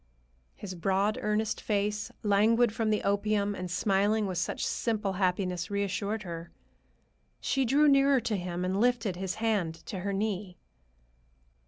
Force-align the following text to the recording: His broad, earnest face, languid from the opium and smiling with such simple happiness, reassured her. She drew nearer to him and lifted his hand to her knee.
His 0.55 0.73
broad, 0.73 1.19
earnest 1.21 1.61
face, 1.61 2.11
languid 2.23 2.71
from 2.73 2.89
the 2.89 3.03
opium 3.03 3.53
and 3.53 3.69
smiling 3.69 4.25
with 4.25 4.39
such 4.39 4.65
simple 4.65 5.13
happiness, 5.13 5.69
reassured 5.69 6.23
her. 6.23 6.49
She 7.39 7.65
drew 7.65 7.87
nearer 7.87 8.19
to 8.21 8.35
him 8.35 8.65
and 8.65 8.81
lifted 8.81 9.15
his 9.15 9.35
hand 9.35 9.75
to 9.85 9.99
her 9.99 10.11
knee. 10.11 10.57